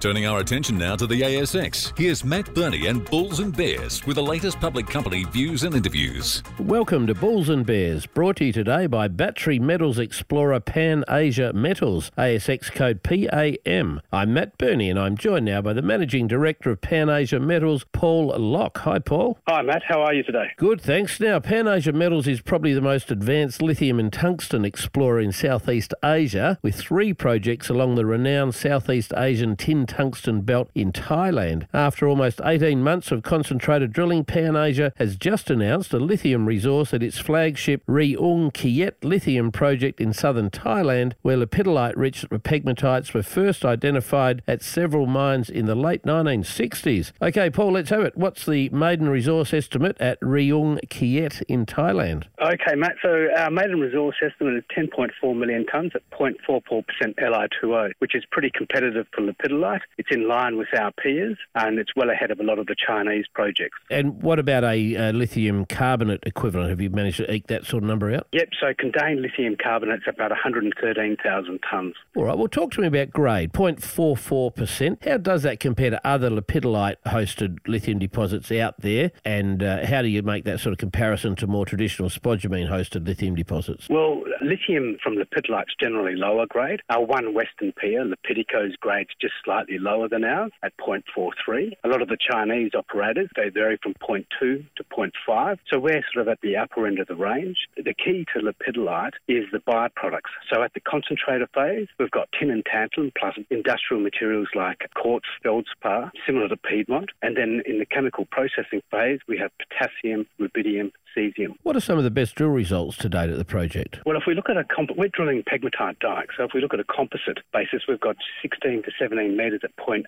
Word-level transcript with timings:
Turning 0.00 0.24
our 0.24 0.40
attention 0.40 0.78
now 0.78 0.96
to 0.96 1.06
the 1.06 1.20
ASX, 1.20 1.92
here's 1.94 2.24
Matt 2.24 2.54
Birney 2.54 2.86
and 2.86 3.04
Bulls 3.04 3.38
and 3.38 3.54
Bears 3.54 4.02
with 4.06 4.16
the 4.16 4.22
latest 4.22 4.58
public 4.58 4.86
company 4.86 5.24
views 5.24 5.62
and 5.62 5.74
interviews. 5.74 6.42
Welcome 6.58 7.06
to 7.08 7.14
Bulls 7.14 7.50
and 7.50 7.66
Bears, 7.66 8.06
brought 8.06 8.36
to 8.36 8.46
you 8.46 8.52
today 8.54 8.86
by 8.86 9.08
Battery 9.08 9.58
Metals 9.58 9.98
Explorer 9.98 10.58
Pan 10.60 11.04
Asia 11.06 11.52
Metals, 11.52 12.10
ASX 12.16 12.72
code 12.72 13.02
PAM. 13.02 14.00
I'm 14.10 14.32
Matt 14.32 14.56
Birney 14.56 14.88
and 14.88 14.98
I'm 14.98 15.18
joined 15.18 15.44
now 15.44 15.60
by 15.60 15.74
the 15.74 15.82
Managing 15.82 16.26
Director 16.26 16.70
of 16.70 16.80
Pan 16.80 17.10
Asia 17.10 17.38
Metals, 17.38 17.84
Paul 17.92 18.28
Lock. 18.38 18.78
Hi, 18.78 19.00
Paul. 19.00 19.38
Hi, 19.48 19.60
Matt. 19.60 19.82
How 19.86 20.00
are 20.00 20.14
you 20.14 20.22
today? 20.22 20.46
Good, 20.56 20.80
thanks. 20.80 21.20
Now, 21.20 21.40
Pan 21.40 21.68
Asia 21.68 21.92
Metals 21.92 22.26
is 22.26 22.40
probably 22.40 22.72
the 22.72 22.80
most 22.80 23.10
advanced 23.10 23.60
lithium 23.60 24.00
and 24.00 24.10
tungsten 24.10 24.64
explorer 24.64 25.20
in 25.20 25.30
Southeast 25.30 25.92
Asia, 26.02 26.58
with 26.62 26.76
three 26.76 27.12
projects 27.12 27.68
along 27.68 27.96
the 27.96 28.06
renowned 28.06 28.54
Southeast 28.54 29.12
Asian 29.14 29.56
tin 29.56 29.88
tungsten 29.90 30.42
belt 30.42 30.70
in 30.74 30.92
Thailand. 30.92 31.66
After 31.74 32.06
almost 32.06 32.40
18 32.44 32.82
months 32.82 33.10
of 33.10 33.24
concentrated 33.24 33.92
drilling, 33.92 34.24
Pan 34.24 34.54
Asia 34.54 34.92
has 34.96 35.16
just 35.16 35.50
announced 35.50 35.92
a 35.92 35.98
lithium 35.98 36.46
resource 36.46 36.94
at 36.94 37.02
its 37.02 37.18
flagship 37.18 37.84
Reung 37.86 38.52
Kiet 38.52 38.92
lithium 39.02 39.50
project 39.50 40.00
in 40.00 40.12
southern 40.12 40.48
Thailand, 40.48 41.14
where 41.22 41.36
lepidolite 41.36 41.94
rich 41.96 42.24
pegmatites 42.30 43.12
were 43.12 43.24
first 43.24 43.64
identified 43.64 44.42
at 44.46 44.62
several 44.62 45.06
mines 45.06 45.50
in 45.50 45.66
the 45.66 45.74
late 45.74 46.04
1960s. 46.04 47.12
Okay, 47.20 47.50
Paul, 47.50 47.72
let's 47.72 47.90
have 47.90 48.02
it. 48.02 48.16
What's 48.16 48.46
the 48.46 48.68
maiden 48.68 49.08
resource 49.08 49.52
estimate 49.52 49.96
at 50.00 50.20
Reung 50.20 50.78
Kiet 50.88 51.42
in 51.48 51.66
Thailand? 51.66 52.24
Okay, 52.40 52.76
Matt. 52.76 52.94
So 53.02 53.26
our 53.36 53.50
maiden 53.50 53.80
resource 53.80 54.16
estimate 54.22 54.54
is 54.54 54.64
10.4 54.76 55.36
million 55.36 55.66
tonnes 55.66 55.94
at 55.96 56.08
0.44% 56.10 56.84
Li2O, 57.16 57.92
which 57.98 58.14
is 58.14 58.24
pretty 58.30 58.50
competitive 58.54 59.06
for 59.12 59.22
lepidolite. 59.22 59.79
It's 59.98 60.08
in 60.10 60.28
line 60.28 60.56
with 60.56 60.68
our 60.78 60.92
peers 60.92 61.36
and 61.54 61.78
it's 61.78 61.90
well 61.96 62.10
ahead 62.10 62.30
of 62.30 62.40
a 62.40 62.42
lot 62.42 62.58
of 62.58 62.66
the 62.66 62.76
Chinese 62.86 63.26
projects. 63.34 63.78
And 63.90 64.22
what 64.22 64.38
about 64.38 64.64
a, 64.64 64.96
uh 64.96 65.12
lithium 65.12 65.66
carbonate 65.66 66.22
equivalent? 66.24 66.70
Have 66.70 66.80
you 66.80 66.90
managed 66.90 67.18
to 67.18 67.32
eke 67.32 67.46
that 67.48 67.66
sort 67.66 67.82
of 67.82 67.88
number 67.88 68.14
out? 68.14 68.26
Yep, 68.32 68.48
so 68.60 68.72
contained 68.78 69.20
lithium 69.20 69.56
carbonate's 69.62 70.04
about 70.08 70.30
113,000 70.30 71.60
tonnes. 71.62 71.92
All 72.16 72.24
right, 72.24 72.36
well, 72.36 72.48
talk 72.48 72.72
to 72.72 72.80
me 72.80 72.86
about 72.86 73.10
grade, 73.10 73.52
0.44%. 73.52 75.04
How 75.04 75.16
does 75.18 75.42
that 75.42 75.60
compare 75.60 75.90
to 75.90 76.06
other 76.06 76.30
lepidolite 76.30 76.96
hosted 77.06 77.58
lithium 77.66 77.98
deposits 77.98 78.50
out 78.52 78.80
there? 78.80 79.12
And 79.24 79.62
uh, 79.62 79.86
how 79.86 80.02
do 80.02 80.08
you 80.08 80.22
make 80.22 80.44
that 80.44 80.60
sort 80.60 80.72
of 80.72 80.78
comparison 80.78 81.36
to 81.36 81.46
more 81.46 81.66
traditional 81.66 82.08
spodumene 82.08 82.68
hosted 82.70 83.06
lithium 83.06 83.34
deposits? 83.34 83.88
Well, 83.88 84.22
lithium 84.42 84.96
from 85.02 85.16
lepidolite's 85.16 85.74
generally 85.80 86.16
lower 86.16 86.46
grade. 86.46 86.80
Our 86.90 87.04
one 87.04 87.34
Western 87.34 87.72
peer, 87.72 88.04
Lepidico's 88.04 88.76
grade's 88.80 89.10
just 89.20 89.34
slightly 89.44 89.69
lower 89.78 90.08
than 90.08 90.24
ours 90.24 90.52
at 90.62 90.76
0.43. 90.78 91.72
A 91.84 91.88
lot 91.88 92.02
of 92.02 92.08
the 92.08 92.16
Chinese 92.18 92.72
operators, 92.74 93.28
they 93.36 93.48
vary 93.48 93.78
from 93.82 93.94
0.2 93.94 94.26
to 94.40 94.84
0.5. 94.84 95.58
So 95.70 95.78
we're 95.78 96.02
sort 96.12 96.26
of 96.26 96.28
at 96.28 96.40
the 96.40 96.56
upper 96.56 96.86
end 96.86 96.98
of 96.98 97.08
the 97.08 97.16
range. 97.16 97.58
The 97.76 97.94
key 97.94 98.26
to 98.34 98.40
lepidolite 98.40 99.14
is 99.28 99.44
the 99.52 99.58
byproducts. 99.58 100.32
So 100.52 100.62
at 100.62 100.74
the 100.74 100.80
concentrator 100.80 101.48
phase, 101.54 101.88
we've 101.98 102.10
got 102.10 102.28
tin 102.38 102.50
and 102.50 102.64
tantalum 102.64 103.12
plus 103.18 103.36
industrial 103.50 104.02
materials 104.02 104.48
like 104.54 104.88
quartz, 104.94 105.26
feldspar, 105.42 106.10
similar 106.26 106.48
to 106.48 106.56
Piedmont. 106.56 107.10
And 107.22 107.36
then 107.36 107.62
in 107.66 107.78
the 107.78 107.86
chemical 107.86 108.26
processing 108.26 108.82
phase, 108.90 109.20
we 109.28 109.38
have 109.38 109.50
potassium, 109.58 110.26
rubidium, 110.40 110.92
cesium. 111.16 111.54
What 111.62 111.76
are 111.76 111.80
some 111.80 111.98
of 111.98 112.04
the 112.04 112.10
best 112.10 112.34
drill 112.34 112.50
results 112.50 112.96
to 112.98 113.08
date 113.08 113.30
at 113.30 113.38
the 113.38 113.44
project? 113.44 114.00
Well, 114.06 114.16
if 114.16 114.24
we 114.26 114.34
look 114.34 114.48
at 114.48 114.56
a 114.56 114.64
comp- 114.64 114.96
we're 114.96 115.08
drilling 115.08 115.42
pegmatite 115.42 115.98
dikes. 116.00 116.34
So 116.36 116.44
if 116.44 116.50
we 116.54 116.60
look 116.60 116.74
at 116.74 116.80
a 116.80 116.84
composite 116.84 117.38
basis, 117.52 117.82
we've 117.88 118.00
got 118.00 118.16
16 118.42 118.82
to 118.82 118.90
17 118.98 119.36
metres 119.36 119.59
at 119.64 119.76
0.88% 119.76 120.06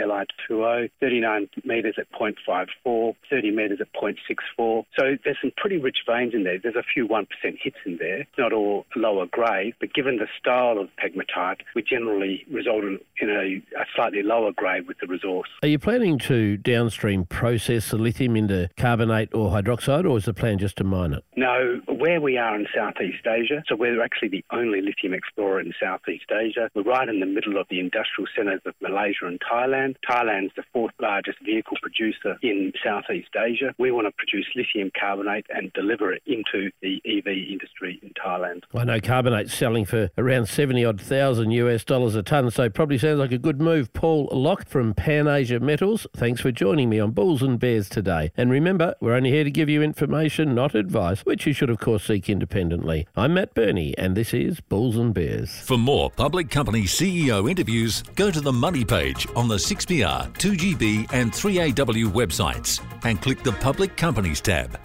Li2O, 0.00 0.90
39 1.00 1.48
metres 1.64 1.94
at 1.98 2.10
0.54, 2.12 3.14
30 3.30 3.50
metres 3.50 3.78
at 3.80 3.92
0.64. 3.92 4.84
So 4.96 5.16
there's 5.24 5.38
some 5.40 5.52
pretty 5.56 5.78
rich 5.78 5.98
veins 6.08 6.34
in 6.34 6.44
there. 6.44 6.58
There's 6.58 6.76
a 6.76 6.82
few 6.82 7.06
1% 7.08 7.26
hits 7.62 7.76
in 7.84 7.98
there. 7.98 8.26
Not 8.38 8.52
all 8.52 8.86
lower 8.96 9.26
grade, 9.26 9.74
but 9.80 9.92
given 9.94 10.16
the 10.18 10.28
style 10.38 10.78
of 10.78 10.88
pegmatite, 11.02 11.60
we 11.74 11.82
generally 11.82 12.44
result 12.50 12.84
in, 12.84 12.98
in 13.20 13.30
a, 13.30 13.80
a 13.80 13.84
slightly 13.94 14.22
lower 14.22 14.52
grade 14.52 14.86
with 14.86 14.98
the 15.00 15.06
resource. 15.06 15.48
Are 15.62 15.68
you 15.68 15.78
planning 15.78 16.18
to 16.20 16.56
downstream 16.56 17.24
process 17.24 17.90
the 17.90 17.98
lithium 17.98 18.36
into 18.36 18.70
carbonate 18.76 19.34
or 19.34 19.50
hydroxide, 19.50 20.08
or 20.08 20.18
is 20.18 20.24
the 20.24 20.34
plan 20.34 20.58
just 20.58 20.76
to 20.76 20.84
mine 20.84 21.12
it? 21.12 21.24
No, 21.36 21.80
where 21.88 22.20
we 22.20 22.36
are 22.36 22.54
in 22.54 22.66
Southeast 22.74 23.26
Asia, 23.26 23.62
so 23.68 23.76
we're 23.76 24.02
actually 24.02 24.28
the 24.28 24.44
only 24.50 24.80
lithium 24.80 25.14
explorer 25.14 25.60
in 25.60 25.72
Southeast 25.80 26.30
Asia. 26.30 26.70
We're 26.74 26.82
right 26.82 27.08
in 27.08 27.20
the 27.20 27.26
middle 27.26 27.58
of 27.58 27.66
the 27.68 27.80
industrial 27.80 28.28
centres 28.36 28.60
of 28.66 28.74
Malaysia 28.80 29.26
and 29.26 29.40
Thailand. 29.40 29.96
Thailand's 30.08 30.52
the 30.56 30.64
fourth 30.72 30.94
largest 31.00 31.38
vehicle 31.44 31.76
producer 31.82 32.36
in 32.42 32.72
Southeast 32.82 33.30
Asia. 33.36 33.74
We 33.78 33.90
want 33.90 34.06
to 34.06 34.12
produce 34.12 34.46
lithium 34.54 34.90
carbonate 34.98 35.46
and 35.50 35.72
deliver 35.72 36.12
it 36.12 36.22
into 36.26 36.70
the 36.82 37.00
EV 37.04 37.26
industry 37.50 38.00
in 38.02 38.10
Thailand. 38.10 38.62
I 38.74 38.84
know 38.84 39.00
carbonate's 39.00 39.54
selling 39.54 39.84
for 39.84 40.10
around 40.16 40.48
70 40.48 40.84
odd 40.84 41.00
thousand 41.00 41.50
US 41.52 41.84
dollars 41.84 42.14
a 42.14 42.22
tonne, 42.22 42.50
so 42.50 42.68
probably 42.68 42.98
sounds 42.98 43.18
like 43.18 43.32
a 43.32 43.38
good 43.38 43.60
move. 43.60 43.92
Paul 43.92 44.28
Lock 44.32 44.66
from 44.66 44.94
Pan 44.94 45.26
Asia 45.26 45.60
Metals, 45.60 46.06
thanks 46.14 46.40
for 46.40 46.52
joining 46.52 46.88
me 46.88 47.00
on 47.00 47.12
Bulls 47.12 47.42
and 47.42 47.58
Bears 47.58 47.88
today. 47.88 48.32
And 48.36 48.50
remember, 48.50 48.94
we're 49.00 49.14
only 49.14 49.30
here 49.30 49.44
to 49.44 49.50
give 49.50 49.68
you 49.68 49.82
information, 49.82 50.54
not 50.54 50.74
advice, 50.74 51.20
which 51.20 51.46
you 51.46 51.52
should, 51.52 51.70
of 51.70 51.78
course, 51.78 52.04
seek 52.04 52.28
independently. 52.28 53.06
I'm 53.16 53.34
Matt 53.34 53.54
Birney, 53.54 53.96
and 53.98 54.16
this 54.16 54.34
is 54.34 54.60
Bulls 54.60 54.96
and 54.96 55.14
Bears. 55.14 55.60
For 55.60 55.78
more 55.78 56.10
public 56.10 56.50
company 56.50 56.82
CEO 56.82 57.50
interviews, 57.50 58.02
go 58.14 58.30
to 58.30 58.40
the 58.44 58.52
Money 58.52 58.84
page 58.84 59.26
on 59.34 59.48
the 59.48 59.56
6PR, 59.56 60.30
2GB, 60.34 61.10
and 61.12 61.32
3AW 61.32 62.12
websites 62.12 62.80
and 63.04 63.20
click 63.20 63.42
the 63.42 63.52
Public 63.52 63.96
Companies 63.96 64.40
tab. 64.42 64.78